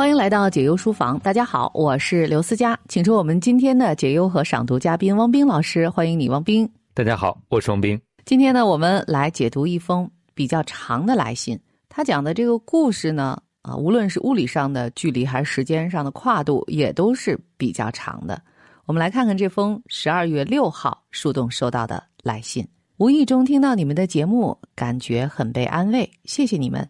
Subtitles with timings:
[0.00, 6.66] 欢迎来到解忧书房，大家好，我是刘思佳，请出我们今天的解忧和赏读嘉宾汪冰老师，欢迎你，汪冰。
[6.94, 8.00] 大家好，我是汪冰。
[8.24, 11.60] 今天呢，我们来解读一封比较长的来信，
[11.90, 18.40] 他讲的这个故事呢，啊，无论是物理上的距离还是时间上的跨度，也都是比较长的。
[18.86, 22.66] 我们来看看这封十二月六号树洞收到的来信。
[22.96, 26.88] 无意中听到你们的节目，感觉很被安慰，谢谢你们。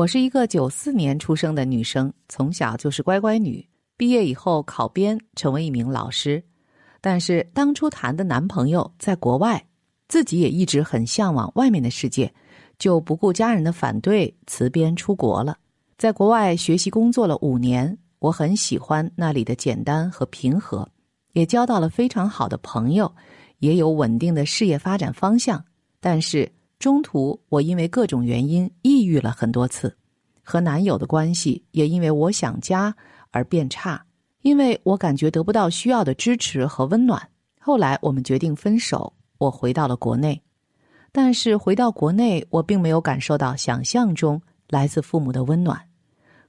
[0.00, 3.62] 我是一个九四年出生的女生，从小就是乖乖女。
[3.98, 6.42] 毕业以后考编，成为一名老师。
[7.02, 9.62] 但是当初谈的男朋友在国外，
[10.08, 12.32] 自己也一直很向往外面的世界，
[12.78, 15.58] 就不顾家人的反对，辞编出国了。
[15.98, 20.88] 在国外学习工作了五年，我很喜欢那里的简单和平和，
[21.34, 23.14] 也交到了非常好的朋友，
[23.58, 25.62] 也有稳定的事业发展方向。
[26.00, 26.50] 但是。
[26.80, 29.94] 中途，我因为各种原因抑郁了很多次，
[30.42, 32.96] 和男友的关系也因为我想家
[33.30, 34.02] 而变差，
[34.40, 37.28] 因为我感觉得不到需要的支持和温暖。
[37.60, 40.40] 后来我们决定分手，我回到了国内，
[41.12, 44.40] 但是回到国内，我并没有感受到想象中
[44.70, 45.78] 来自父母的温暖，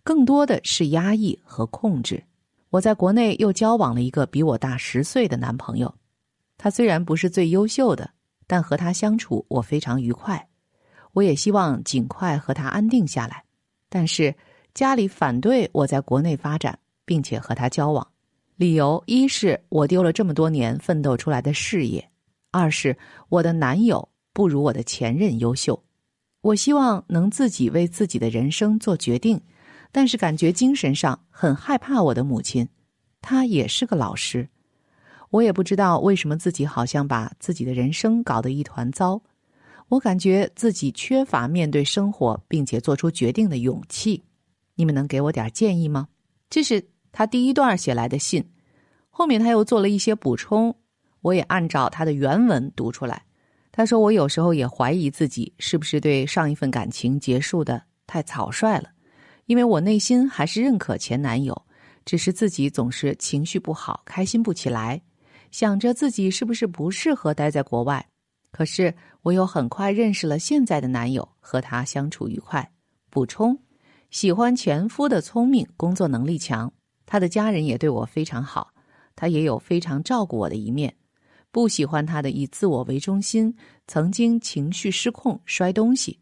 [0.01, 2.23] 更多的是压抑和控制。
[2.69, 5.93] 我在国内又交往了一个比我大十岁的男朋友，
[6.57, 8.09] 他虽然不是最优秀的。
[8.51, 10.45] 但和他相处，我非常愉快。
[11.13, 13.45] 我也希望尽快和他安定下来，
[13.87, 14.35] 但是
[14.73, 18.05] 家里反对我在国内发展，并且和他交往。
[18.57, 22.05] 理由一是我丢了这么多年奋斗出来的事业，
[22.51, 22.97] 二是
[23.29, 25.81] 我的男友不如我的前任优秀。
[26.41, 29.39] 我希望能自己为自己的人生做决定，
[29.93, 32.67] 但是感觉精神上很害怕我的母亲，
[33.21, 34.49] 她也是个老师。
[35.31, 39.19] 我也不知道为什么自己好像把自己的人生搞得一团糟，
[39.87, 44.23] 我感觉自己缺乏面对生活并且做出决定的勇气。
[44.75, 46.07] 你们能给我点建议吗？
[46.49, 48.45] 这是他第一段写来的信，
[49.09, 50.75] 后面他又做了一些补充，
[51.21, 53.23] 我也按照他的原文读出来。
[53.71, 58.89] 他说：“我有时候也怀疑自己是不是对上一份感情结束的太草率了，
[59.45, 61.65] 因为我内心还是认可前男友，
[62.03, 65.01] 只是自己总是情绪不好，开心不起来。”
[65.51, 68.05] 想着自己是不是不适合待在国外，
[68.51, 72.71] 可是我又很快认识了现在的男友，和他相处愉快。
[73.09, 73.57] 补充：
[74.09, 76.71] 喜欢前夫的聪明，工作能力强，
[77.05, 78.73] 他的家人也对我非常好，
[79.15, 80.95] 他也有非常照顾我的一面。
[81.51, 83.53] 不喜欢他的以自我为中心，
[83.85, 86.17] 曾经情绪失控摔东西，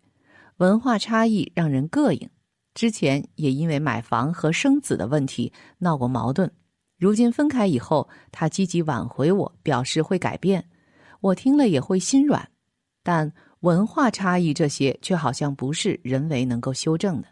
[0.58, 2.28] 文化差异让人膈应。
[2.74, 6.52] 之前也因为买房和生子的问题闹过矛盾。
[7.00, 10.64] 如今分开以后，他积极挽回我，表示会改变，
[11.22, 12.46] 我听了也会心软。
[13.02, 17.28] 但文化差异这些却好像不是人为能够修正的。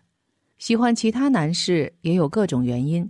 [0.58, 3.08] 喜欢其他男士也有各种原因，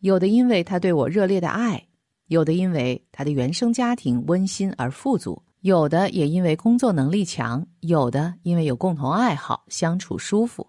[0.00, 1.86] 有的因为他对我热烈的爱，
[2.26, 10.68] 有的因为他的原生家庭温馨而富足，有的也因为工作能力强，有的因为有共同爱好，相处舒服。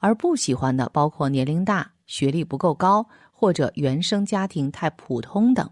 [0.00, 3.06] 而不喜欢的包括年龄大、学历不够高。
[3.36, 5.68] 或者原生家庭太普通等，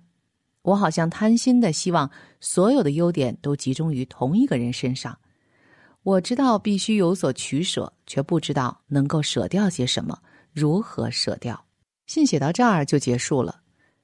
[0.63, 5.17] 我好像贪心的希望所有的优点都集中于同一个人身上。
[6.03, 10.19] 我知道必须有所取舍，却不知道能够舍掉些什么，
[10.53, 11.65] 如何舍掉。
[12.07, 13.61] 信写到这儿就结束了。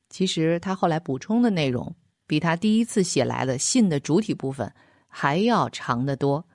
[0.09, 1.95] 其实他后来补充的内容，
[2.27, 4.73] 比他第一次写来的信的主体部分
[5.09, 6.47] 还要长得多。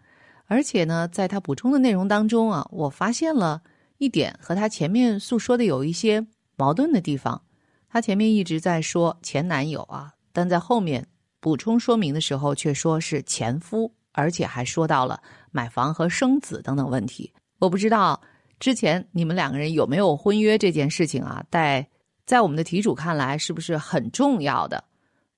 [0.46, 3.62] 而且呢，在他补充的内容当中啊，我发现了
[3.98, 6.26] 一点和他前面诉说的有一些。
[6.56, 7.42] 矛盾的地方，
[7.90, 11.06] 他前面一直在说前男友啊，但在后面
[11.40, 15.22] 补充说明的时候却说是前夫，而且还说到了
[15.52, 17.32] 买房和生子等等问题。
[17.60, 18.20] 我不知道
[18.60, 21.44] 之前你们两个人有没有婚约这件事情啊？
[21.52, 21.88] 在
[22.26, 24.84] 在我们的题主看来是不是很重要的？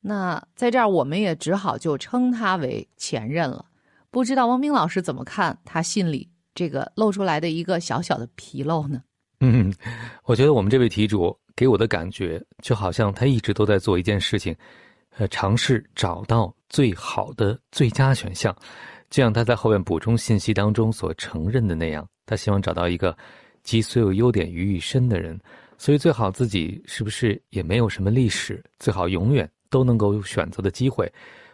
[0.01, 3.65] 那在这儿我们也只好就称他为前任了。
[4.11, 9.01] 不知道汪冰老师怎么看他信里这个露出来的一个小小的纰漏呢？
[9.39, 9.73] 嗯，
[10.23, 14.55] 我觉得我们这位题主给我的感觉，就好像他一直都在做一件事情，
[15.17, 18.55] 呃，尝试找到最好的最佳选项，
[19.09, 23.15] 就像他在后面补充信息当中所承认的那样，他希望找到一个
[23.63, 25.39] 集所有优点于一身的人，
[25.77, 31.11] 所以最好自己是不是也没有什么历史，最好永远都能够有选择的机会。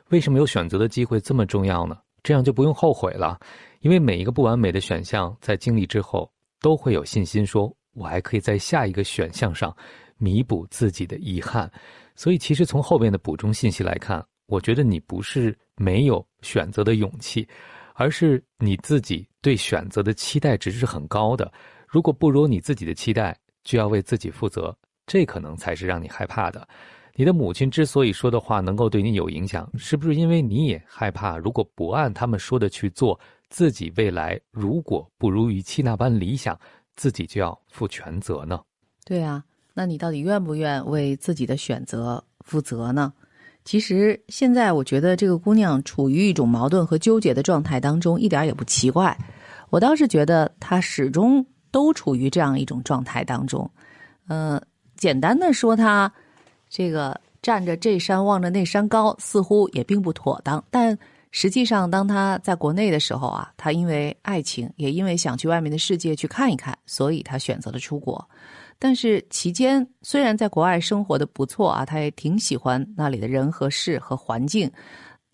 [0.09, 1.97] 为什么有选择的机会这么重要呢？
[2.21, 3.39] 这样就不用后悔了，
[3.79, 6.31] 因为每一个不完美的选项在经历之后。
[6.61, 9.75] 都会有信心说，我还可以在下一个选项上
[10.17, 11.69] 弥补自己的遗憾。
[12.15, 17.47] 所以，其实从后面的补充信息来看，我觉得你不是没有选择的勇气，
[17.95, 21.51] 而是你自己对选择的期待值是很高的。
[21.87, 24.75] 如果不如你自己的期待，就要为自己负责，
[25.07, 26.67] 这可能才是让你害怕的。
[27.15, 33.19] 你的母亲之所以说的话能够对你有影响，是不是因为你也害怕，如果不按他们说的去做，
[33.51, 36.57] 自己未来如果不如预期那般理想，
[36.95, 38.62] 自己就要负全责呢？
[39.06, 39.44] 对啊，
[39.74, 43.13] 那你到底愿不愿为自己的选择负责呢？
[43.65, 49.15] 其实现在我觉得这个姑娘处于一种矛盾和纠结的状态当中，一点也不奇怪。
[49.69, 53.69] 我倒是觉得她始终都处于这样一种状态当中。
[54.27, 54.62] 呃，
[54.95, 56.12] 简单的说，她
[56.69, 60.63] 这个站着这山望着那山高，似乎也并不妥当。
[60.71, 60.97] 但
[61.31, 68.30] 实际上，当他在国内的时候啊，他因为爱情，也因为想去外面的世界去看一看，所以他选择了出国。
[68.78, 74.69] 但是期间虽然在国外生活的不错啊，他也挺喜欢那里的人和事和环境，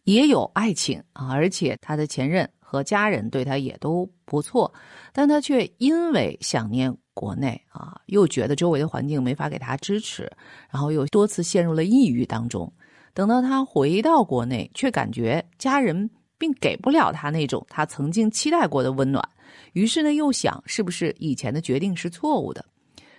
[0.04, 4.72] 也有爱情啊，而且他的前任和家人对他也都不错，
[5.12, 10.32] 但他却因为想念国内啊，又觉得周围的环境没法给他支持，
[10.70, 12.72] 然后又多次陷入了抑郁当中。
[13.18, 19.28] 等到他回到国内，却感觉家人并给不了他那种他曾经期待过的温暖，
[19.74, 22.64] 于是呢，又想是不是以前的决定是错误的。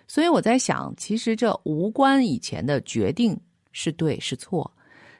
[0.06, 3.36] 所以我在想，其实这无关以前的决定
[3.72, 4.72] 是对是错，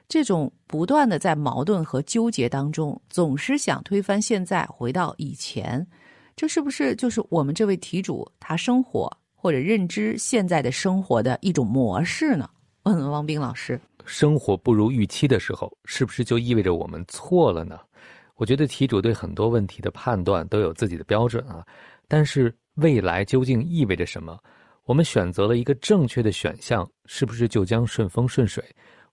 [0.07, 5.85] 这种不断的在矛盾和纠结当中，总是想推翻现在，回到以前，
[6.37, 12.49] 这是不是就是我们这位题主他生活或者认知现在的生活的一种模式呢？
[12.83, 13.77] 问 问汪冰老师，
[14.09, 17.79] 生活不如预期的时候，是不是就意味着我们错了呢？
[18.37, 21.63] 我觉得题主对很多问题的判断都有自己的标准啊，
[22.07, 24.35] 但是未来究竟意味着什么？
[24.85, 28.63] 我们选择了一个正确的选项，是不是就将顺风顺水？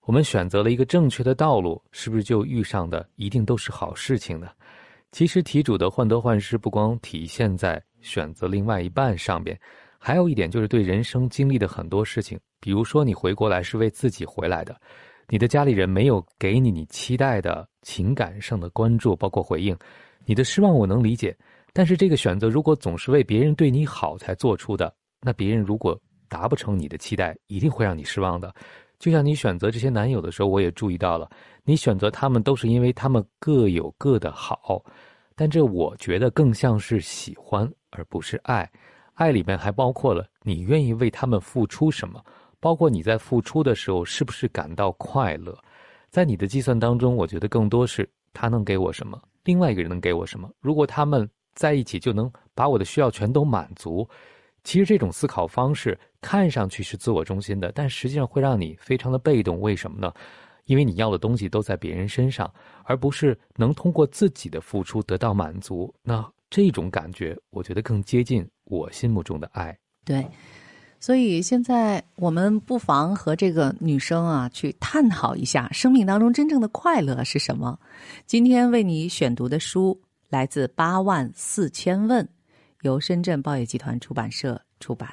[0.01, 4.49] 我们选择了一个正确的道路，是不是就遇上的一定都是好事情呢？
[5.11, 9.57] 其实题主的患得患失不光体现在选择另外一半上边，
[9.99, 14.79] 还有一点就是对人生经历的很多事情，比如说你回国来是为自己回来的，
[15.29, 19.77] 你的家里人没有给你你期待的情感上的关注，包括回应，
[20.25, 21.35] 你的失望我能理解，
[21.73, 24.93] 但是这个选择如果总是为别人对你好才做出的。
[25.19, 25.99] 那别人如果
[26.29, 28.53] 达不成你的期待，一定会让你失望的。
[28.99, 31.29] 就像你选择这些男友的时候，我也注意到了，
[31.63, 34.83] 你选择他们都是因为他们各有各的好，
[35.35, 38.69] 但这我觉得更像是喜欢，而不是爱。
[39.13, 42.23] 爱里面还包括了你愿意为他们付出什么，
[42.59, 45.57] 包括你在付出的时候是不是感到快乐。
[46.09, 50.49] 在你的计算当中，我觉得更多是他能给我什么，另外一个人能给我什么。
[50.59, 54.07] 如果他们在一起，就能把我的需要全都满足。
[54.63, 59.59] 其实这种思考方式看上去是自我中心的，但实际上会让你非常的被动。
[59.59, 60.13] 为什么呢？
[60.65, 62.53] 因为你要的东西都在别人身上，
[62.83, 65.93] 而不是能通过自己的付出得到满足。
[66.03, 69.77] 那这种感觉，我觉得更接近我心目中的爱。
[70.03, 70.25] 对，
[70.99, 77.79] 所以现在我们不妨和这个女生啊去探讨一下，生命当中真正的快乐是什么。
[78.25, 79.99] 今天为你选读的书
[80.29, 82.25] 来自《八万四千问》。
[82.83, 85.09] 由深圳报业集团出版社出版。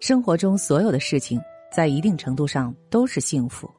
[0.00, 1.38] 生活中所有的事情，
[1.70, 3.70] 在一定程度上都是幸福，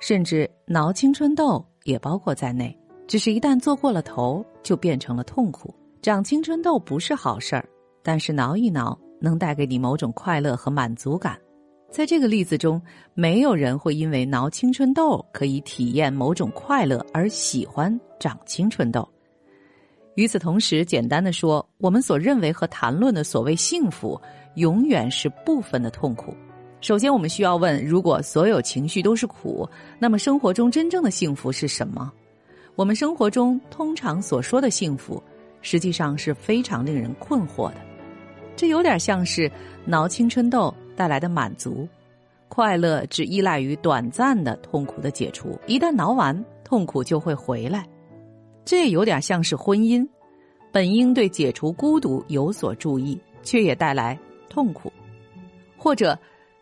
[0.00, 2.74] 甚至挠青春痘也包括在内。
[3.08, 5.74] 只是一旦做过了头，就变成了痛苦。
[6.04, 7.66] 长青春痘不是好事儿，
[8.02, 11.40] 但是挠一挠能带给你某种快乐和满足感。
[11.90, 12.78] 在这个例子中，
[13.14, 19.08] 没有人会因为挠青春痘可以体验某种快乐而喜欢长青春痘。
[20.16, 24.20] 与此同时，简单的说，我们所认为和谈论的所谓幸福，
[24.56, 26.34] 永远是部分的痛苦。
[26.82, 29.66] 首先，我们需要问：如果所有情绪都是苦，
[29.98, 32.12] 那么生活中真正的幸福是什么？
[32.74, 35.22] 我们生活中通常所说的幸福，
[35.64, 37.76] 实际上是非常令人困惑的。
[38.54, 39.50] 这有点像是
[39.84, 40.72] 挠青春痘。
[40.96, 41.88] 带来的满足、
[42.46, 47.84] 快乐只依赖于短暂的痛苦的解除，一旦挠完，痛苦就会回来。
[48.64, 50.06] 这有点像是婚姻，
[50.70, 54.16] 本应对解除孤独有所注意，却也带来
[54.48, 54.92] 痛苦。
[55.76, 56.16] 或者，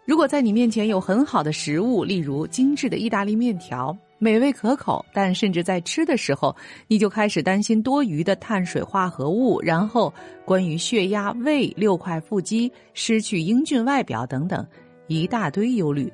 [0.06, 3.94] 如果在你面前有很好的食物，例如精致的意大利面条。
[4.22, 6.54] 美味可口，但甚至在吃的时候，
[6.86, 10.14] 你就开始担心多余的碳水化合物，然后
[10.44, 14.64] 关于血压、胃、六块腹肌、失去英俊外表等等
[15.08, 16.08] 一大堆忧虑，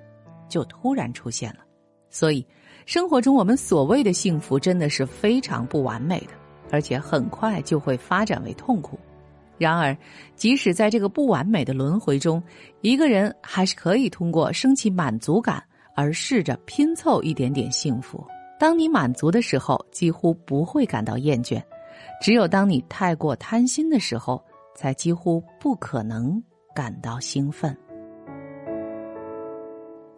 [0.49, 1.59] 就突然出现了。
[2.09, 2.43] 所以，
[2.87, 6.33] 生活中我们所谓的幸福真的是非常不完美的，
[6.71, 8.99] 而且很快就会发展为痛苦。
[9.59, 9.95] 然而，
[10.35, 12.43] 即使在这个不完美的轮回中，
[12.81, 15.63] 一个人还是可以通过升起满足感。
[15.99, 18.25] 而试着拼凑一点点幸福。
[18.57, 21.61] 当你满足的时候，几乎不会感到厌倦，
[22.23, 24.41] 只有当你太过贪心的时候，
[24.77, 26.41] 才几乎不可能
[26.73, 27.77] 感到兴奋。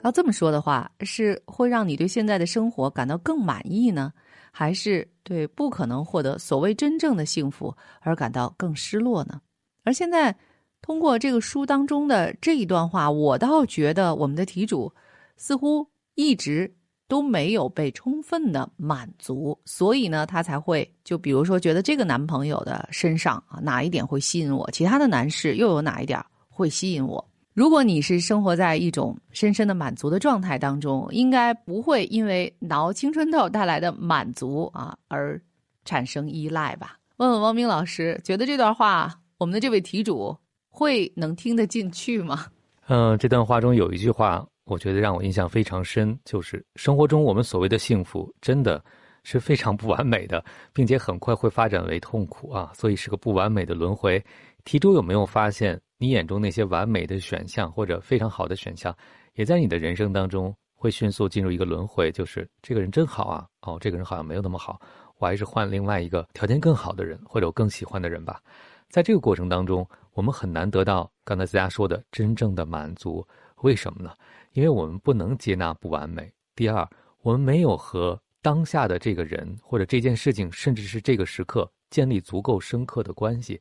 [0.04, 4.12] 要这么说的话，是会让你对现在的生活感到更满意呢，
[4.52, 9.40] 还是对不可能获得所谓真正的幸福而感到更失落呢？
[9.82, 10.36] 而现在，
[10.82, 14.92] 通过这个书当中的这一段话，我倒觉得我们的题主
[15.40, 16.70] 似乎一直
[17.08, 27.26] 都没有被充分的满足，所以呢，他才会就比如说觉得这个男朋友的身上啊哪一点会吸引我，其他的男士又有哪一点会吸引我。
[27.54, 35.40] 如果你是生活在一种深深的满足的状态当中，应该不会因为挠青春痘带来的满足啊而
[35.86, 36.98] 产生依赖吧？
[37.16, 40.36] 问问汪冰老师，觉得这段话我们的这位题主
[40.68, 42.46] 会能听得进去吗？
[42.88, 48.80] 嗯，这段话中有一句话，我觉得让我印象非常深，就是生活中我们所谓的幸福，真的
[49.24, 54.24] 是非常不完美的，并且很快会发展为痛苦啊，所以是个不完美的轮回。
[54.62, 55.78] 题主有没有发现？
[55.98, 58.96] 你眼中那些完美的选项或者非常好的选项，
[59.34, 64.80] 也在你的人生当中会迅速进入一个轮回，就是这个人真好啊，哦，这个人好像没有那么好，
[65.18, 68.40] 我还是换另外一个条件更好的人或者我更喜欢的人吧。
[68.88, 69.84] 在这个过程当中，
[70.14, 73.26] 我们很难得到刚才大家说的真正的满足，
[73.62, 74.14] 为什么呢？
[74.52, 76.32] 因为我们不能接纳不完美。
[76.54, 76.88] 第二，
[77.22, 83.60] 我们没有和当下的这个人或者这件事情，甚至是这个时刻建立足够深刻的关系。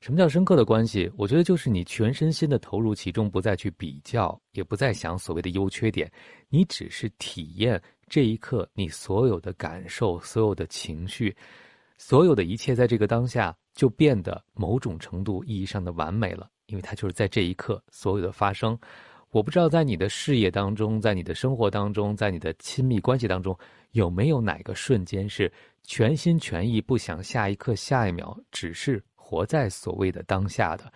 [0.00, 1.10] 什么叫深刻的关系？
[1.16, 6.08] 我觉得就是你全身心的投入其中，不再去比较，也不再想所谓的优缺点，
[6.48, 11.36] 你只是体验这一刻你所有的感受、所有的情绪、
[11.96, 18.78] 所有的一切，在这个当下就变得某种程度意义上的完美了，因为它就是在这一刻所有的发生。
[19.30, 23.56] 我不知道在你的事业当中，在你的生活当中，在你的亲密关系当中，
[23.92, 29.02] 有没有哪个瞬间是全心全意不想下一刻、下一秒，只是。
[29.30, 30.90] 活在所谓的当下的，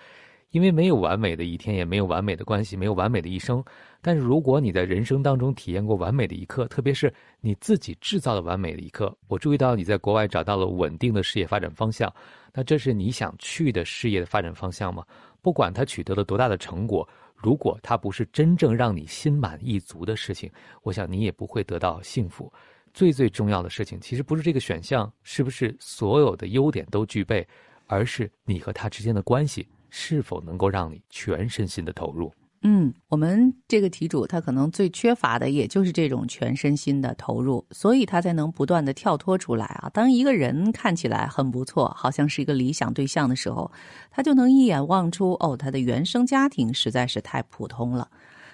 [0.52, 3.62] 因为没有完美的一天，也没有完美的关系，没有完美的一生。
[4.00, 7.12] 但是如果你在人生当中体验过完美的一刻，特别是
[7.42, 12.10] 你自己制造的完美的一刻，我注意到你在国外找到了稳定的事业发展方向，
[12.54, 15.04] 那这是你想去的事业的发展方向吗？
[15.42, 17.06] 不管他取得了多大的成果，
[17.42, 20.50] 如果它不是真正让你心满意足的事情，
[20.82, 22.52] 我想你也不会得到幸福。
[22.94, 27.46] 最最重要的事情，其实不是这个选项是不是所有的优点都具备。
[27.88, 32.32] 而是你和他之间的关系是否能够让你全身心的投入？
[32.64, 39.90] 嗯，我们这个题主他可能最缺乏的也就是这种全身心的投入，所以他才能不断的跳脱出来啊。
[39.92, 43.68] 当一个人看起来很不错，好像是一个理想对象的时候，
[44.12, 48.08] 他就能一眼望出哦，他的原生家庭实在是太普通了。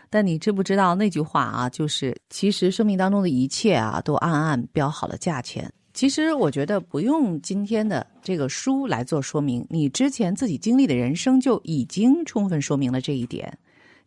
[0.08, 1.68] 但你知不知道那句话啊？
[1.68, 5.70] 就是其实生命当中的一切啊，都暗暗标好了价钱。
[5.92, 13.52] 其实我觉得不用今天的这个书来做说明，你之前自己经历的人生就已经充分说明了这一点。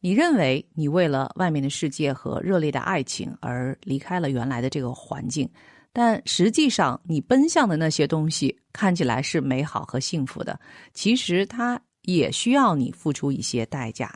[0.02, 5.50] 你认为你为了外面的世界和热烈的爱情而离开了原来的这个环境，
[5.94, 10.60] 但实际上你奔向的那些东西看起来是美好和幸福的，
[10.94, 14.14] 其实它也需要你付出一些代价。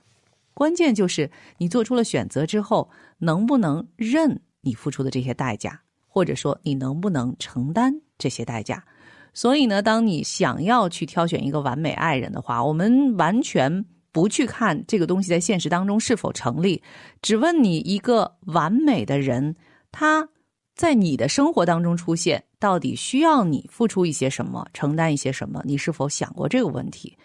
[0.54, 2.90] 关键就是你做出了选择之后，
[3.20, 5.80] 能不能认你付出的这些代价。
[6.08, 8.82] 或者说，你能不能承担这些代价？
[9.34, 16.82] 所以呢，当你想要去挑选一个完美爱人的话，我们完全不去看这个东西在现实当中是否成立，
[17.22, 19.54] 只问你一个完美的人，
[19.92, 20.26] 他
[20.74, 25.62] 在你的生活当中出现，到底需要你付出一些什么，承担一些什么？
[25.66, 27.18] 你是否想过这个问题？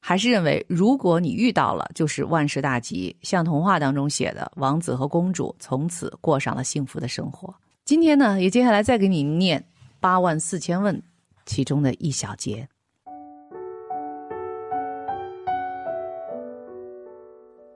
[0.00, 7.54] 还是认为，如果你遇到了，就是万事大吉，像童话当中写的，王子和公主从此过上了幸福的生活？
[7.86, 9.64] 今天呢，也接下来再给你念
[9.98, 11.02] 八万四千问
[11.46, 12.68] 其中的一小节。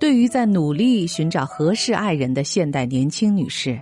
[0.08, 3.78] 对于在努力寻找合适爱人的现代年轻女士，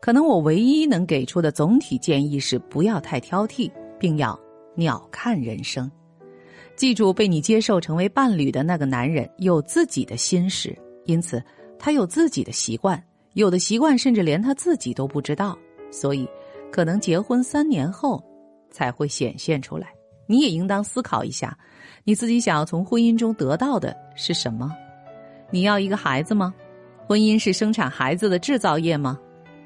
[0.00, 4.38] 可能我唯一能给出的总体建议是：不要太挑剔，并要
[4.76, 5.90] 鸟看人生。
[6.76, 11.42] 记住，被你接受成为伴侣的那个男人有自己的心事，因此
[11.76, 13.02] 他有自己的习惯。
[13.32, 15.58] 有的习惯甚至连他自己都不知道，
[15.90, 16.24] 所以
[16.70, 18.22] 可能结婚三年后
[18.70, 19.88] 才会显现出来。
[20.28, 21.58] 你也应当思考一下，
[22.04, 24.70] 你自己想要从婚姻中得到的是什么？
[25.50, 26.54] 你要一个孩子吗？
[27.06, 29.18] 婚姻是生产孩子的制造业吗？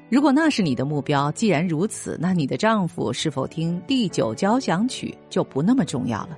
[0.09, 6.37] 如果那是你的目标，既然如此，那你的丈夫是否听第九交响曲就不那么重要了，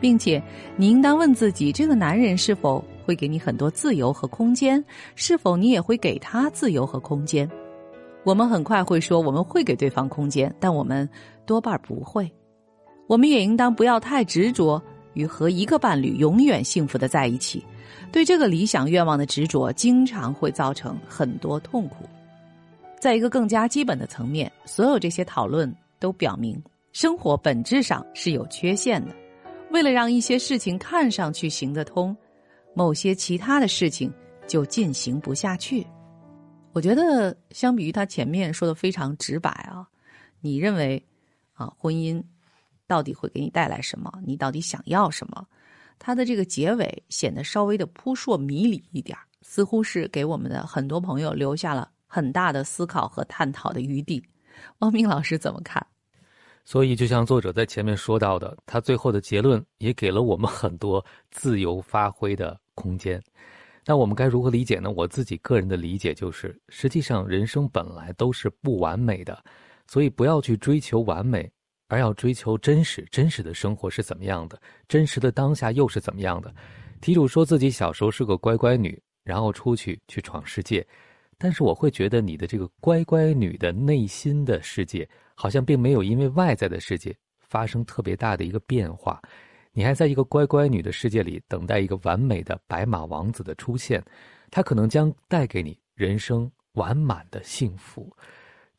[0.00, 0.42] 并且
[0.76, 2.84] 你应当问自己：这个男人是否？
[3.06, 4.84] 会给你很多自由和空间，
[5.16, 7.50] 是否你也会给他自由和空间？
[8.22, 11.08] 我们很快会说我们会给对方空间，但我们
[11.44, 12.30] 多半不会。
[13.08, 14.80] 我们也应当不要太执着
[15.14, 17.64] 于和一个伴侣永远幸福的在一起。
[18.12, 22.04] 对这个理想愿望的执着，经常会造成很多痛苦。
[22.98, 26.60] 在一个更加基本的层面，所有这些讨论都表明，
[26.92, 29.14] 生活本质上是有缺陷的。
[29.70, 32.14] 为了让一些事情看上去行得通，
[32.74, 34.12] 某些其他的事情
[34.46, 35.86] 就进行不下去。
[36.72, 39.86] 我觉得，相比于他前面说的非常直白啊，
[40.40, 41.02] 你认为
[41.54, 42.22] 啊，婚姻
[42.88, 44.12] 到底会给你带来什么？
[44.26, 45.46] 你到底想要什么？
[46.00, 54.20] 他的这个结尾显得稍微的扑朔迷离一点似乎是给我们的很多朋友留下了很大的思考和探讨的余地。
[54.78, 55.86] 汪明老师怎么看？
[56.64, 63.22] 所以，就像作者在前面说到的，他最后的结论也给了我们很多自由发挥的空间。
[63.84, 64.90] 那我们该如何理解呢？
[64.90, 69.42] 我自己个人的理解就是，实际上人生本来都是不完美的，
[69.86, 71.50] 所以不要去追求完美。
[71.90, 74.58] 而要追求真实，真实的生活是怎么样的？
[74.88, 76.54] 真实的当下又是怎么样的？
[77.00, 80.86] 题主说自己小时候是个乖乖女，然后出去去闯世界，
[81.36, 89.20] 但是我会觉得你的这个乖乖女的内心的世界，好像并没有因为外在的世界发生特别大的一个变化，
[89.72, 94.00] 你还在一个乖乖女的世界里等待一个完美的白马王子的出现，
[94.48, 98.08] 他可能将带给你人生完满的幸福。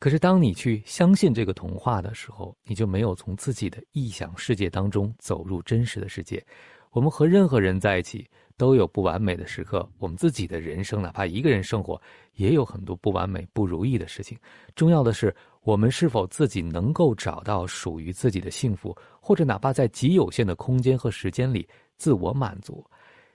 [0.02, 6.44] 可是，当你去相信这个童话的时候，你就没有从自己的臆想世界当中走入真实的世界。
[6.90, 12.02] 我们和任何人在一起都有不完美的时刻，我们自己的人生，哪怕一个人生活，
[12.34, 14.36] 也有很多不完美、不如意的事情。
[14.74, 15.32] 重要的是，
[15.62, 21.64] 我们是否自己能够找到属于自己的幸福，或者哪怕在极有限的空间和时间里
[21.96, 22.84] 自我满足。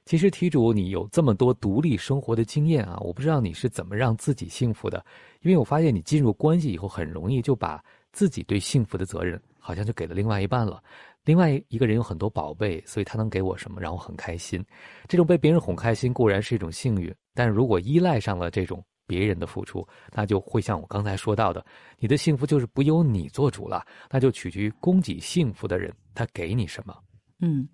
[0.08, 5.06] 其实，题主，你有这么多独立生活的经验啊，我不知道你是怎么让自己幸福的。
[5.42, 7.84] 因为我发现你进入关系以后，很容易就把
[8.14, 10.82] 自己对幸福的责任，好像就给了另外一半了。
[11.26, 14.66] 另外一个人有很多宝贝，所以他能给我什么，让我很开心。
[15.10, 21.66] 这种被别人哄开心固然是一种幸运，但如果依赖上了这种别人的付出，那就会像我刚才说到的，
[22.00, 26.98] 你的幸福就是不由你做主了，那就取决于供给幸福的人他给你什么。
[27.42, 27.68] 嗯。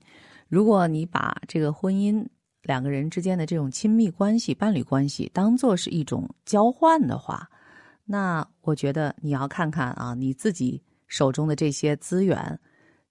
[0.54, 2.24] 如果你把这个婚姻
[2.62, 7.50] 两个人之间的这种亲密关系、伴侣关系当做是一种交换的话，
[8.06, 12.60] 那我觉得你要看看啊，你自己手中的这些资源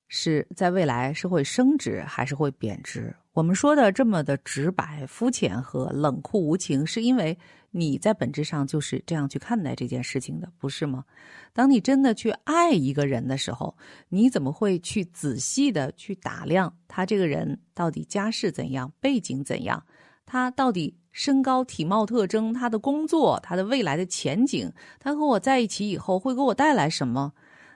[0.07, 3.13] 是在未来是会升值还是会贬值。
[3.35, 7.38] 我们说的这么的直白、肤浅和冷酷无情，是因为
[7.71, 11.03] 你在本质上就是这样去看待这件事情的，不是吗？
[11.55, 13.75] 当你真的去爱一个人的时候，
[14.11, 19.83] 你怎么会去仔细的去打量他这个人到底家世怎样、背景怎样？
[20.27, 27.33] 他到底身高、体貌特征、他的工作、他的未来的前景，他和我在一起以后会给我带来什么？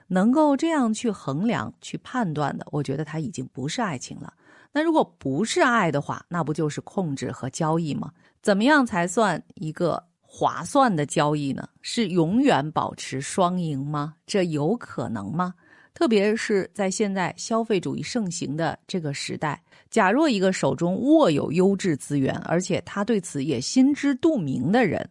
[0.09, 4.31] 能够这样去衡量、去判断的，我觉得他已经不是爱情了。
[4.77, 8.11] 那如果不是爱的话，那不就是控制和交易吗？
[8.43, 11.67] 怎么样才算一个划算的交易呢？
[11.81, 14.13] 是永远保持双赢吗？
[14.27, 15.51] 这有可能吗？
[15.95, 19.59] 特别是在现在消费主义盛行的这个时代，
[19.89, 25.09] 假若一个手中握有优质资源，而且他对此也心知肚明的人，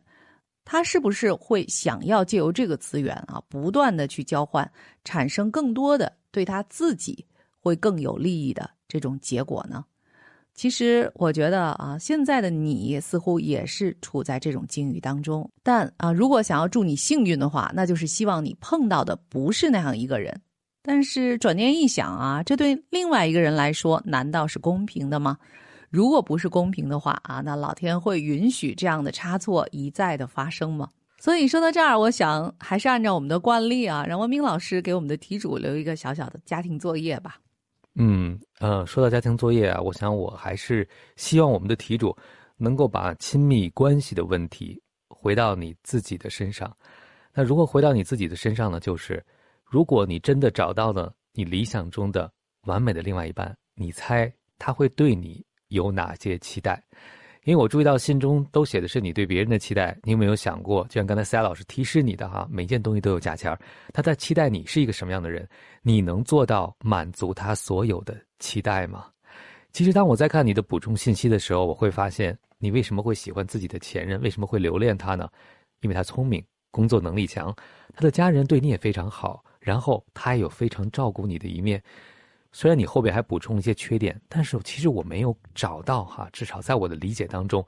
[0.64, 4.70] 他是不是会想要借由这个资源啊，不断的去交换，
[5.02, 7.26] 产生更多的对他自己
[7.58, 8.70] 会更有利益的？
[8.88, 9.84] 这种结果呢？
[10.54, 15.50] 其实我觉得啊，现在的你似乎也是处在这种境遇当中。
[15.62, 20.40] 但啊，如果想要祝你幸运的话，那就是希望你碰到的不是那样一个人。
[20.82, 25.36] 但是转念一想啊，这对另外一个人来说，难道是公平的吗？
[25.90, 30.88] 如果不是公平的话啊，那老天会允许这样的差错一再的发生吗？
[31.18, 37.36] 所以说到这儿，我想还是按照我们的惯例啊，让文明老师给我们的题主留一个小小的家庭作业吧。
[37.98, 42.14] 嗯呃，说到家庭作业啊，我想我还是希望我们的题主
[42.58, 46.74] 能够把亲密关系的问题回到你自己的身上。
[47.32, 48.78] 那如果回到你自己的身上呢？
[48.80, 49.24] 就是
[49.64, 52.30] 如果你真的找到了你理想中的
[52.62, 56.82] 完美的另外一半，你猜他会对你有哪些期待？
[57.46, 63.56] 因为我注意到信中都写的是你对别人的期待，你有没有想过，就像刚才 C 老师提示你的哈，每件东西都有价钱
[63.92, 65.48] 他在期待你是一个什么样的人，
[65.80, 69.06] 你能做到满足他所有的期待吗？
[69.70, 75.28] 其实当我在看你的补充信息的时候，我会发现你为什么会喜欢自己的前任，为什么会留恋他呢？
[75.82, 77.54] 因为他聪明，工作能力强，
[77.94, 81.80] 他的家人对你也非常好，然后他也有非常照顾你的一面。
[82.56, 87.62] 虽然你后边还补充了一些缺点，但是其实我没有找到哈，至少在我的理解当中，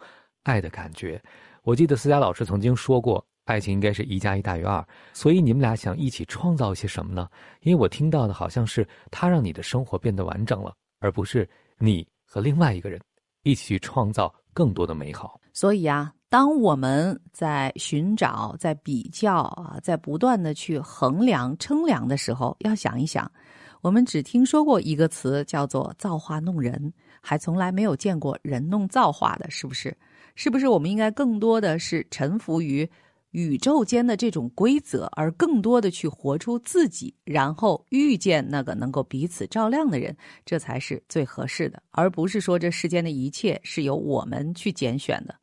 [0.45, 1.23] 爱的感觉。
[1.63, 7.29] 我记得思佳老师曾经说过，爱情应该是一加一大于二，所以你们俩想一起创造一些什么呢？
[7.61, 11.47] 因为我听到的好像是他让你的生活变得完整了，而不是
[11.77, 12.99] 你和另外一个人
[13.43, 15.39] 一起去创造更多的美好。
[15.53, 23.31] 所以啊，当我们在寻找、在比较啊，在不断的去衡量、称量的时候，要想一想，
[23.81, 29.97] 我们只听说过一个词叫做“造化弄人”，还从来没有见过人弄造化的，是不是？
[30.35, 32.89] 是不是我们应该更多的是臣服于？
[33.33, 45.35] 宇宙间的这种规则，而更多的去活出自己，然后遇见那个能够彼此照亮的人，这才是最合适的，而不是说这世间的一切是由我们去拣选的。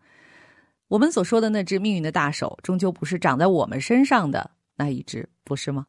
[0.87, 5.85] 我们所说的那只命运的大手，终究不是长在我们身上的那一只，不是吗？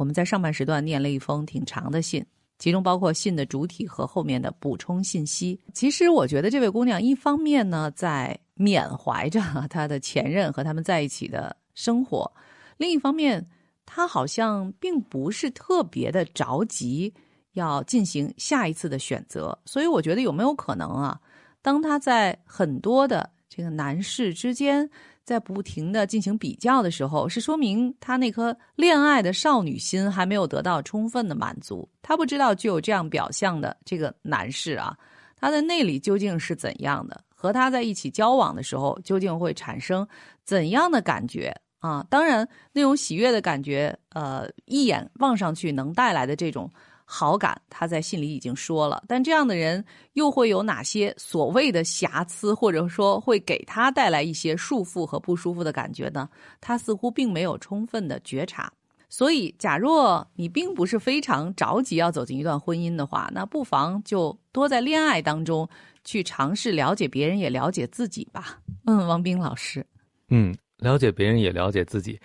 [0.00, 2.24] 我们在上半时段念了一封挺长的信，
[2.58, 5.60] 其中包括信的主体和后面的补充信息。
[5.74, 12.32] 其实我觉得这位姑娘一方面呢，在缅怀着她的前任和他们在一起的生活，
[12.78, 13.46] 另一方面，
[13.84, 17.12] 她好像并不是特别的着急
[17.52, 21.20] 要进行下一次的选择，所以我觉得有没有可能啊？
[21.60, 24.88] 当她在很多的这个男士之间
[25.30, 31.88] 在不停的进行比较的时候，是说明他那颗恋爱的少女心还没有得到充分的满足。
[32.02, 34.92] 他不知道具有这样表象的这个男士啊，
[35.36, 37.22] 他的内里究竟是怎样的？
[37.32, 40.04] 和他在一起交往的时候，究竟会产生
[40.42, 42.04] 怎样的感觉啊？
[42.10, 46.68] 当然，那种喜悦的感觉，呃，一眼望上去能带来的这种
[47.12, 49.02] 好感，他在信里已经说了。
[49.08, 56.28] 但这样的人又会有哪些所谓的瑕疵，或者说会给他带来一些束缚和不舒服的感觉呢？
[56.60, 58.72] 他似乎并没有充分的觉察。
[59.08, 65.68] 所以，假若你并不是非常着急要走进一段婚姻的话，那不妨就多在恋爱当中。
[66.02, 68.58] 去尝试了解别人，也了解自己吧。
[68.86, 69.86] 嗯，王斌老师，
[70.30, 72.18] 嗯，了解别人也了解自己。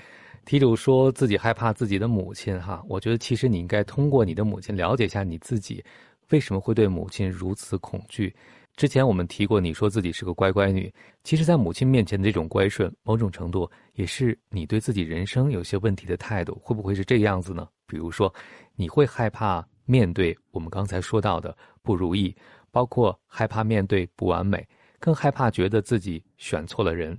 [0.45, 5.83] 题主说自己害怕自己的母亲，哈，我觉得其实你应该通过你的母亲了解一下你自己，
[6.29, 8.33] 为什么会对母亲如此恐惧。
[8.75, 16.59] 之前我们提过，你说自己是个乖乖女，其实，在母亲面前的这种乖顺，某种程度也是你对自己人生有些问题的态度。
[16.61, 17.67] 会不会是这个样子呢？
[17.87, 18.33] 比如说，
[18.75, 22.35] 你会害怕面对我们刚才说到的不如意。
[22.71, 24.67] 包括害怕面对不完美，
[24.99, 27.17] 更害怕觉得自己选错了人。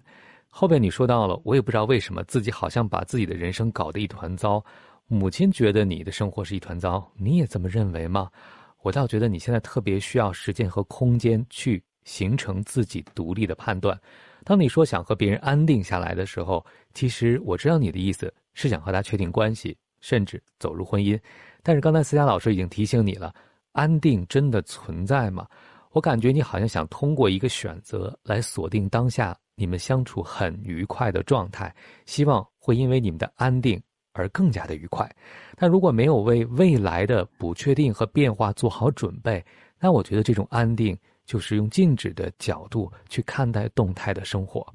[0.59, 4.65] 后边你说到了，我也不知道为什么自己好像把自己的人生搞得一团糟。
[5.07, 8.31] 母亲觉得你的生活是一团糟，你也这么认为吗？
[8.81, 14.01] 我倒觉得你现在特别需要时间和空间去形成自己独立的判断。
[14.45, 16.65] 当你说想和别人安定下来的时候，
[16.95, 21.21] 其实我知道你的意思是想和他确定关系，甚至走入婚姻。
[21.63, 23.31] 但是刚才思佳老师已经提醒你了。
[23.73, 25.47] 安定真的存在吗？
[25.91, 35.11] 我感觉你好像想通过一个选择来锁定当下你们相处很愉快的状态，希望会因为你们的安定而更加的愉快。
[35.57, 39.43] 但如果没有为未来的不确定和变化做好准备，
[39.81, 44.67] 那我觉得这种安定就是用静止的角度去看待动态的生活。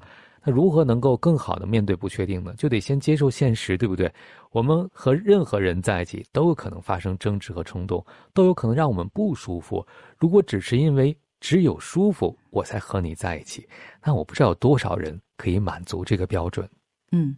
[0.44, 2.52] 那如何能够更好的面对不确定呢？
[2.58, 4.12] 就得先接受现实，对不对？
[4.50, 9.86] 我们和任何人在一起都有可能发生争执和冲动，都有可能让我们不舒服。
[10.18, 13.68] 如果只是因为只有舒服我才和你在一起，
[14.00, 16.66] 那我不知道有多少人可以满足这个标准。
[17.10, 17.34] 嗯，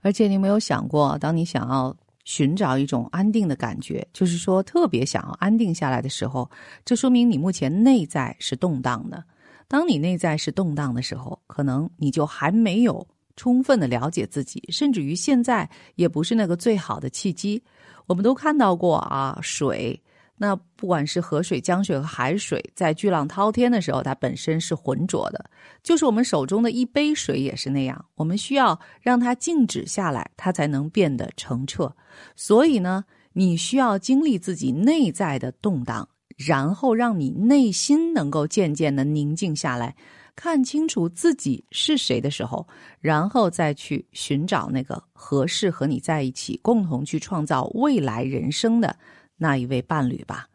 [0.00, 6.48] 而且你有没有想过，当你想要寻找一种安定的感觉，就是说特别想要安定下来的时候，
[6.84, 9.22] 这说明你目前内在是动荡的。
[9.66, 17.60] 当你内在是动荡的时候，可能你就还没有充分的了解自己，甚至于现在也不是那个最好的契机。
[18.06, 20.00] 我们都看到过啊，水，
[20.36, 25.44] 那不管是河水、江水和海水，在巨浪滔天的时候，它本身是浑浊的。
[25.82, 31.94] 就是我们手中的一杯水也是那样，我们需要让它静止下来，它才能变得澄澈。
[32.34, 36.08] 所以呢，你需要经历自己内在的动荡。
[36.38, 39.94] 然后让你内心能够渐渐的宁静下来，
[40.34, 42.66] 看清楚自己是谁的时候，
[43.00, 48.96] 然后再去寻找那个合适和你在一起、共同去创造未来人生的
[49.42, 50.46] 那一位伴侣吧。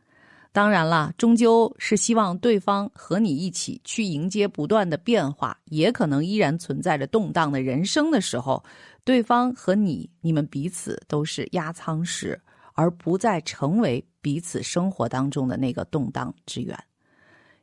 [0.53, 8.63] 当然了，终究是希望对方和你一起去迎接不断的变化，也可能依然存在着动荡的人生的时候，
[9.03, 12.39] 对方和你，你们彼此都是压舱石。
[12.79, 16.77] 而不再成为彼此生活当中的那个动荡之源，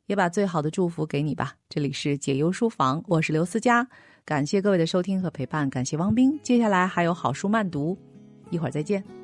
[0.06, 1.54] 也把最好的祝福给你吧。
[1.68, 3.86] 这里是解忧书房，我是刘思佳，
[4.24, 6.36] 感谢各位的收听和陪伴，感谢汪斌。
[6.42, 7.96] 接下来还有好书慢读，
[8.50, 9.23] 一会儿再见。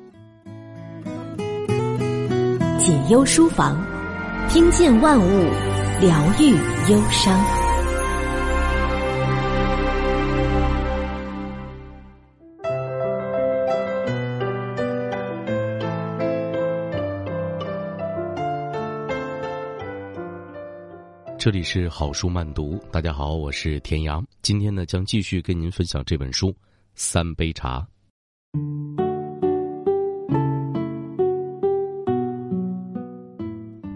[2.83, 3.79] 解忧书房，
[4.49, 5.49] 听见万物
[6.01, 6.49] 疗愈
[6.91, 7.39] 忧伤。
[21.37, 26.47] 这里是好书慢读，大家好，我是田阳，今天呢将继续跟您分享这本书
[26.95, 27.87] 《三杯茶》。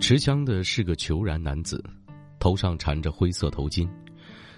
[0.08, 1.84] 持枪的是个虬髯男子，
[2.38, 3.89] 头上缠着灰色头巾，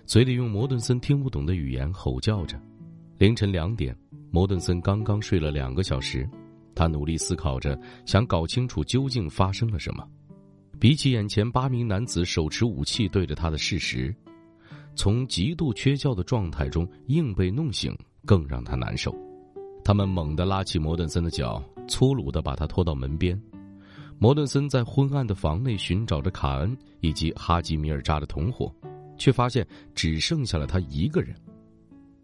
[0.05, 2.61] 嘴里用摩顿森听不懂的语言吼叫着。
[3.17, 3.97] 凌晨两点，
[4.29, 6.29] 摩顿森刚刚睡了两个小时，
[6.75, 10.05] 他努力思考着，想搞清楚究竟发生了什么。
[10.81, 14.13] 比起眼前八名男子手持武器对着他的事实，
[14.97, 19.15] 从极度缺觉的状态中硬被弄醒更让他难受。
[19.81, 23.41] 他们猛地拉起摩顿森的脚，粗鲁地把他拖到门边。
[24.19, 28.73] 摩顿森在昏暗的房内寻找着卡恩以及哈吉米尔扎的同伙，
[29.17, 31.35] 却发现只剩下了他一个人。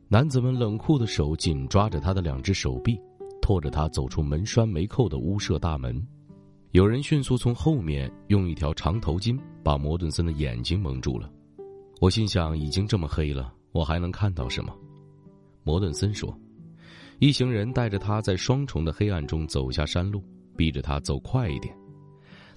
[0.07, 2.99] 男子们冷酷的手紧抓着他的两只手臂，
[3.41, 6.01] 拖着他走出门栓没扣的屋舍大门。
[6.71, 11.31] 有人迅速从后面用一条长头巾把摩顿森的眼睛蒙住了。
[12.01, 14.75] 我心想，已经这么黑了，我还能看到什么？
[15.63, 16.35] 摩顿森说
[17.19, 20.23] ：“一行人带着他在双重的黑暗中走下山路，
[20.57, 21.73] 逼着他走快一点。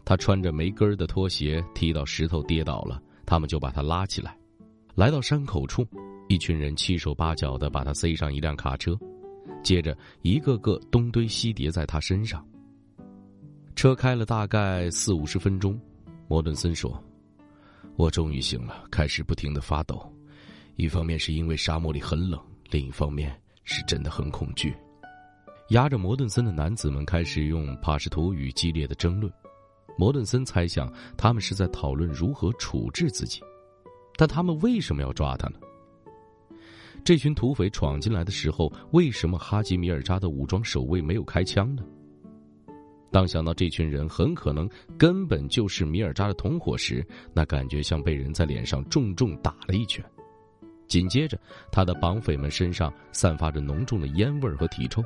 [0.07, 4.39] 他穿着没跟儿的拖鞋，踢到石头跌倒了，他们就把他拉起来。
[4.95, 5.85] 来到山口处，
[6.29, 8.97] 一群人七手八脚的把他塞上一辆卡车，
[9.65, 12.47] 接着一个个东堆西叠在他身上。”
[13.75, 15.79] 车开了大概四五十分钟，
[16.29, 17.03] 摩顿森说
[17.99, 20.01] ：“我终于醒了，开始不停的发抖。
[20.77, 22.41] 一方面是因为沙漠里很冷，
[22.71, 24.73] 另一方面是真的很恐惧。”
[25.71, 29.33] 压着摩顿森的男子们开始用帕什图语激烈的争论。
[29.97, 33.41] 摩顿森猜想他们是在讨论如何处置自己，
[34.17, 35.59] 但他们为什么要抓他呢？
[37.05, 41.83] 这群土匪闯进来的时候，为什么哈吉米尔扎的武装守卫没有开枪呢？
[43.13, 50.05] 当想到这群人很可能根本就是米尔扎的同伙时，那感觉像被人在脸上重重打了一拳。
[50.89, 51.39] 紧接着，
[51.73, 55.03] 他的绑匪们身上散发着浓重的烟味和体臭。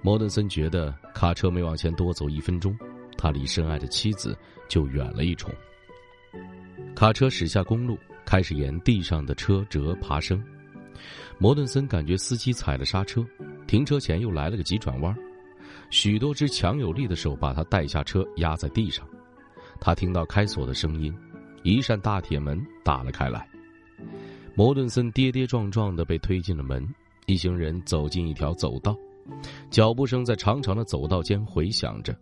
[0.00, 2.76] 摩顿森觉得卡车没往前多走一分钟，
[3.16, 4.36] 他离深爱的妻子
[4.68, 5.52] 就远了一重。
[6.94, 10.42] 卡车驶下公路，开始沿地上的车辙爬升。
[11.38, 13.24] 摩顿森感觉司机踩了刹车，
[13.66, 15.14] 停车前又来了个急转弯。
[15.90, 19.06] 许多只强有力的手把他带下车，压在地上。
[19.78, 21.14] 他听到开锁的声音，
[21.62, 23.46] 一扇大铁门打了开来。
[24.54, 26.86] 摩顿森跌跌撞撞的被推进了门。
[27.26, 28.96] 一行人走进一条走道，
[29.68, 32.16] 脚步声在长长的走道间回响着。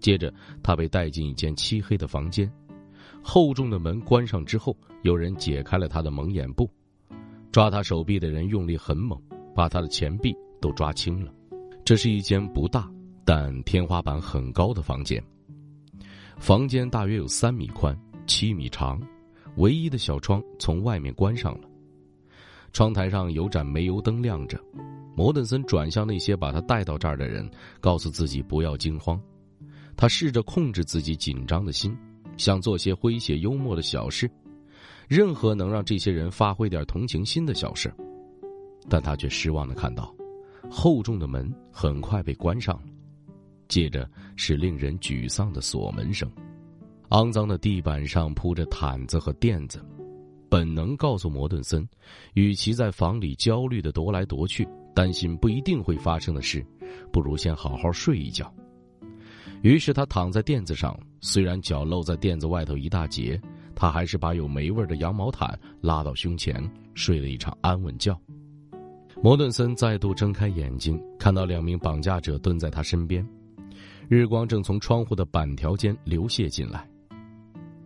[0.00, 0.32] 接着，
[0.62, 2.50] 他被带进一间漆黑的房间。
[3.22, 6.68] 厚重的门关上之后，有人解开了他的蒙眼布。
[7.52, 9.20] 抓他手臂的人用力很猛，
[9.54, 11.32] 把他的前臂都抓青了。
[11.84, 12.90] 这是一间不大。
[13.22, 15.22] 但天花板很高的房间，
[16.36, 19.00] 房间大约有三米宽、七米长，
[19.56, 21.68] 唯一的小窗从外面关上了。
[22.72, 24.58] 窗台上有盏煤油灯亮着。
[25.14, 29.20] 摩顿森转向那些把他带到这儿的人，告诉自己不要惊慌。
[30.00, 31.94] 他试着控制自己紧张的心，
[32.38, 34.30] 想做些诙谐幽默的小事，
[35.06, 37.92] 任何能让这些人发挥点同情心的小事。
[38.88, 40.10] 但他却失望的看到，
[40.70, 42.84] 厚重的门很快被关上了。
[43.68, 46.32] 接着是令人沮丧的锁门声，
[47.10, 49.84] 肮脏的地板上铺着毯子和垫子，
[50.48, 51.86] 本能告诉摩顿森，
[52.32, 56.64] 与其在房里焦虑的踱来踱去，担心不一定会发生的事，
[57.12, 58.50] 不如先好好睡一觉。
[59.62, 63.40] 于是他躺在垫子上，虽然脚露在垫子外头一大截，
[63.74, 66.62] 他还是把有霉味的羊毛毯拉到胸前，
[66.94, 68.18] 睡了一场安稳觉。
[69.22, 73.26] 摩顿森再度睁开眼睛，看到两名绑架者蹲在他身边。
[74.08, 76.88] 日光正从窗户的板条间流泻进来。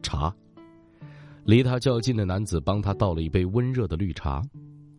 [0.00, 0.32] 茶，
[1.44, 4.40] 离他较近的男子帮他倒了一杯温热的绿茶。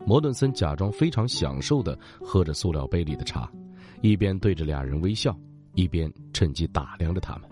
[0.04, 3.50] 摩顿森假装非常享受的喝着塑料杯里的茶，
[4.02, 5.36] 一边对着俩人微笑，
[5.76, 7.42] 一边趁机打量着他们。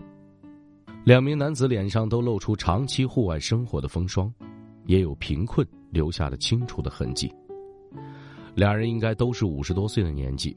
[1.05, 4.29] 两名男子脸上都露出长期户外生活的风霜，
[4.85, 7.31] 也有贫困留下的清楚的痕迹。
[8.55, 10.53] 俩人应该都是五十多岁的年纪。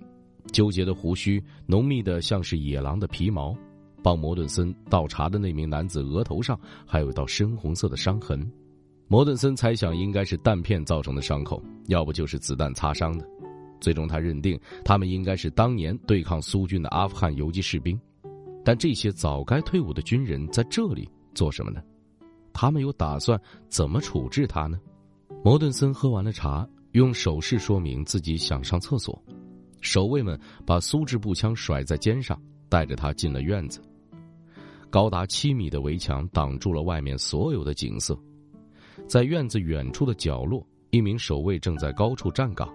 [0.51, 3.55] 纠结的胡须浓密的像是野狼的皮毛，
[4.03, 8.51] 帮摩顿森倒茶的那名男子额头上还有一道深红色的伤痕。
[9.09, 13.29] 摩顿森猜想应该是弹片造成的伤口，要不就是子弹擦伤的。
[13.81, 17.99] 最终他认定他们应该是当年对抗苏军的阿富汗游击士兵。
[18.65, 21.83] 但这些早该退伍的军人在这里做什么呢？
[22.53, 24.79] 他们有打算怎么处置他呢？
[25.45, 29.23] 摩顿森喝完了茶，用手势说明自己想上厕所。
[29.81, 32.37] 守卫们把苏制步枪甩在肩上，
[32.69, 33.81] 带着他进了院子。
[34.91, 38.19] 高达七米的围墙挡住了外面所有的景色。
[39.07, 42.69] 在院子远处的角落，一名守卫正在高处站岗，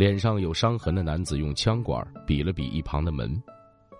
[0.00, 3.30] 脸上有伤痕的男子用枪管比了比一旁的门。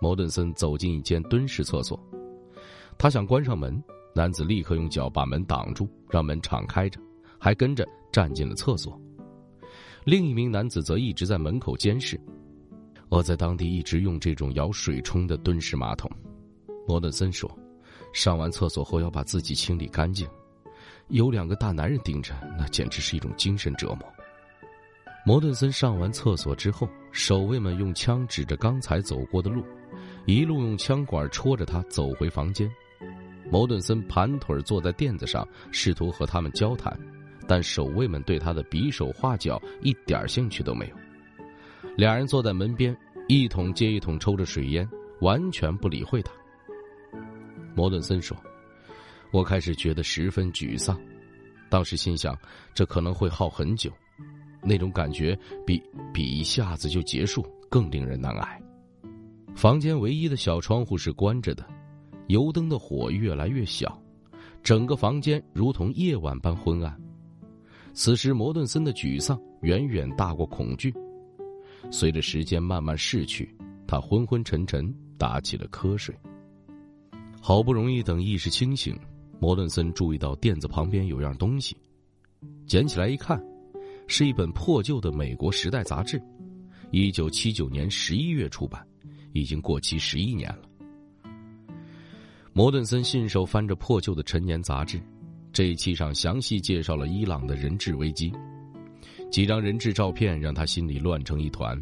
[0.01, 2.01] 摩顿森走进一间蹲式厕所，
[2.97, 3.79] 他想关上门，
[4.15, 6.99] 男子立刻用脚把门挡住，让门敞开着，
[7.39, 8.99] 还跟着站进了厕所。
[10.05, 12.19] 另一名男子则一直在门口监视。
[13.11, 16.11] 我在当地一直用这种舀水冲的蹲式马桶。
[16.89, 17.47] 摩顿森说
[18.15, 20.27] ：“上完厕所后要把自己清理干净，
[21.09, 24.11] 有两个大男人盯着，那简直是一种精神折磨。”
[25.25, 29.63] 摩顿森上完厕所之后，守卫们用枪指着刚才走过的路，
[30.27, 32.71] 一路用枪管戳着他走回房间。
[33.51, 36.99] 摩顿森盘腿坐在垫子上，试图和他们交谈。
[37.47, 40.97] 但守卫们对他的比手画脚一点兴趣都没有。
[41.97, 44.89] 两人坐在门边，一桶接一桶抽着水烟，
[45.21, 46.31] 完全不理会他。
[47.75, 48.37] 摩顿森说
[49.33, 50.97] ：“我开始觉得十分沮丧，
[51.69, 52.39] 当时心想
[52.73, 53.91] 这可能会耗很久，
[54.63, 58.63] 那种感觉比比一下子就结束更令人难挨。”
[59.57, 61.67] 房间唯一的小窗户是关着的，
[62.29, 64.01] 油灯的火越来越小，
[64.63, 66.99] 整个房间如同夜晚般昏暗。
[67.93, 70.95] 此时，摩顿森的沮丧远远大过恐惧。
[71.91, 73.53] 随着时间慢慢逝去，
[73.87, 76.15] 他昏昏沉沉，打起了瞌睡。
[77.41, 78.97] 好不容易等意识清醒，
[79.41, 81.77] 摩顿森注意到垫子旁边有样东西，
[82.67, 83.43] 捡起来一看，
[84.13, 86.21] 是一本破旧的美国《时代》杂志，
[86.91, 88.85] 一九七九年十一月出版，
[89.35, 90.63] 已经过期十一年了。
[92.53, 95.01] 摩顿森信手翻着破旧的陈年杂志。
[95.53, 98.33] 这一期上详细介绍了伊朗的人质危机，
[99.31, 101.81] 几张人质照片让他心里乱成一团，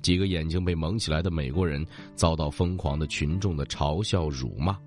[0.00, 4.78] 几个眼睛被蒙起来的美国人遭到疯狂的群众的嘲笑辱骂。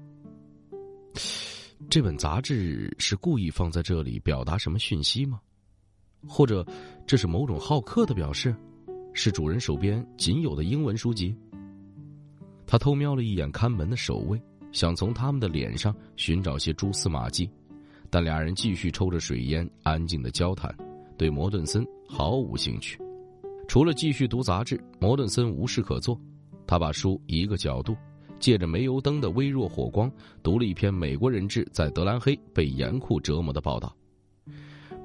[1.88, 5.40] 这本杂志是故意放在这里表达什么讯息吗？
[6.28, 6.66] 或者
[7.06, 8.56] 这是某种好客的表示？
[9.16, 11.36] 是主人手边仅有的英文书籍？
[12.66, 17.48] 他偷瞄了一眼看门的守卫，想从他们的脸上寻找些蛛丝马迹。
[18.10, 20.76] 但俩人继续抽着水烟，安静的交谈，
[21.16, 23.00] 对摩顿森毫无兴趣。
[23.68, 26.20] 除了继续读杂志，摩顿森无事可做。
[26.66, 27.96] 他把书一个角度，
[28.40, 33.96] 借着煤油灯的微弱火光，读了一篇美国人质在德兰黑被严酷折磨的报道。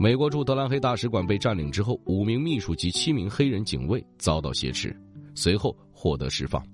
[0.00, 4.96] 美国驻德兰黑大使馆被占领之后，五名秘书及七名黑人警卫遭到挟持，
[5.34, 6.64] 随后获得释放。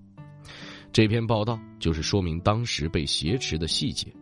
[0.92, 4.14] 这篇报道就是说明当时被挟持的细节。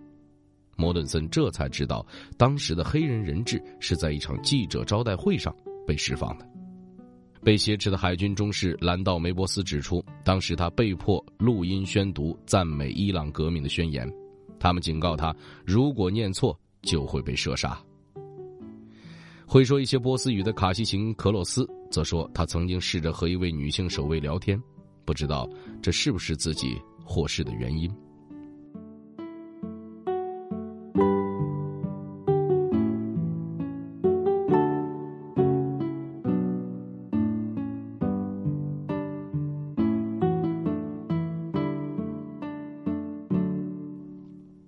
[0.77, 2.07] 摩顿森这才知道，
[2.39, 5.53] 当时的黑人人质是在一场记者招待会上
[5.85, 6.49] 被释放的。
[7.43, 14.09] 被挟持的海军中士兰道梅伯斯指出，当时他被迫录音宣读赞美伊朗革命的宣言，
[14.61, 15.35] 他们警告他，
[15.67, 17.77] 如果念错就会被射杀。
[19.53, 24.59] 会说一些波斯语的卡西琴克洛斯则说，他曾经试着和一位女性守卫聊天，
[25.05, 25.47] 不知道
[25.83, 27.87] 这是不是自己获释的原因。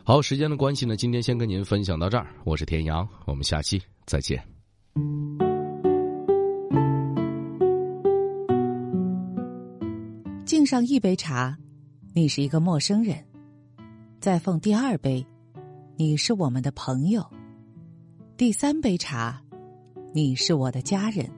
[0.04, 2.26] 好，时间的关系呢，今天先跟您分享到这儿。
[2.44, 4.53] 我是田阳，我们下期再见。
[10.64, 11.54] 敬上一杯茶，
[12.14, 13.18] 你是一个陌生人；
[14.18, 15.22] 再奉第二杯，
[15.94, 17.20] 你是我们的朋友；
[18.38, 19.38] 第三杯茶，
[20.14, 21.30] 你是我的家人。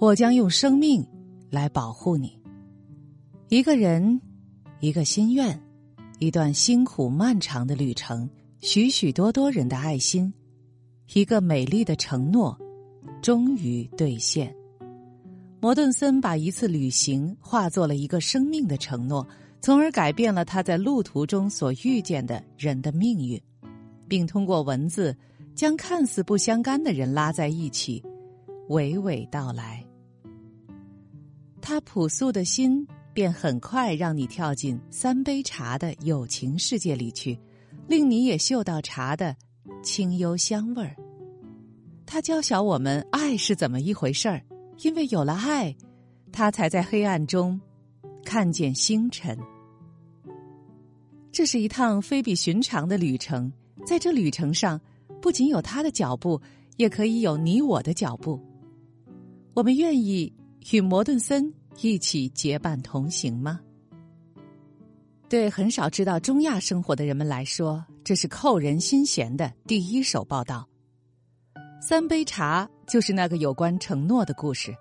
[0.00, 1.06] 我将用生命
[1.50, 2.40] 来保护你。
[3.50, 4.18] 一个人，
[4.80, 5.60] 一个心愿。
[6.18, 8.26] 一段辛苦漫长的旅程，
[8.60, 10.32] 许许多多人的爱心，
[11.12, 12.58] 一个美丽的承诺，
[13.20, 14.56] 终于兑现。
[15.62, 19.24] 摩顿森把一次旅行化作了一个生命的承诺，
[19.60, 23.40] 从而改变了他在路途中所遇见的人的命运，
[24.08, 25.16] 并通过文字
[25.54, 28.02] 将看似不相干的人拉在一起，
[28.70, 29.86] 娓娓道来。
[31.60, 32.84] 他朴素的心。
[33.14, 37.38] 便很快让你跳进三杯茶的友情世界里去，
[37.86, 39.36] 令你也嗅到茶的
[39.82, 40.96] 清幽香味儿。
[42.06, 44.42] 他教晓我们爱是怎么一回事儿，
[44.82, 45.74] 因为有了爱，
[46.30, 47.60] 他才在黑暗中
[48.24, 49.36] 看见星辰。
[51.32, 53.52] 这是一趟非比寻常的旅程，
[53.86, 54.80] 在这旅程上，
[55.20, 56.40] 不仅有他的脚步，
[56.76, 58.38] 也可以有你我的脚步。
[59.54, 60.32] 我们愿意
[60.72, 61.52] 与摩顿森。
[61.80, 63.58] 一起结伴同行吗？
[65.26, 70.68] 对很少知道中亚生活的人们来说，这是扣人心弦的第一手报道。
[71.80, 74.76] 三杯茶就是那个有关承诺的故事。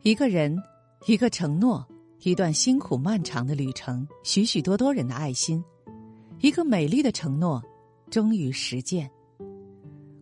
[0.00, 0.56] 一个人，
[1.04, 1.86] 一个承诺，
[2.22, 5.62] 一段辛苦漫长的旅程，许许多多人的爱心，
[6.40, 7.62] 一个美丽的承诺，
[8.10, 9.10] 终于实践。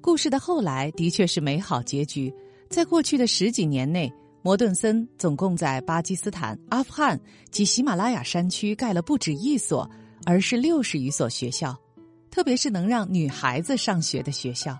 [0.01, 2.34] 故事的后来的确是美好结局，
[2.68, 4.12] 在过去的十几年内。
[4.43, 7.20] 摩顿森总共在巴基斯坦、阿富汗
[7.53, 9.88] 及喜马拉雅山区盖了不止一所，
[10.26, 11.72] 而是六十余所学校，
[12.32, 14.76] 特别是能让女孩子上学的学校。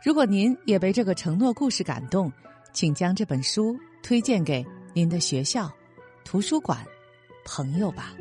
[0.00, 2.32] 如果您也被这个承诺故事感动，
[2.72, 5.68] 请将这本书推荐给您的学校、
[6.24, 6.86] 图书馆、
[7.44, 8.14] 朋友吧。